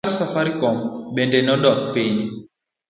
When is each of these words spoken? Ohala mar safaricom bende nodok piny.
Ohala 0.03 0.09
mar 0.15 0.19
safaricom 0.19 0.77
bende 1.15 1.39
nodok 1.45 1.79
piny. 1.93 2.19